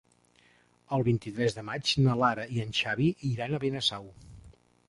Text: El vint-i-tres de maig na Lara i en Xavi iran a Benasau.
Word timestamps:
El 0.97 1.05
vint-i-tres 1.07 1.57
de 1.59 1.65
maig 1.69 1.93
na 2.07 2.17
Lara 2.23 2.47
i 2.57 2.65
en 2.67 2.75
Xavi 2.81 3.11
iran 3.33 3.55
a 3.55 3.61
Benasau. 3.67 4.13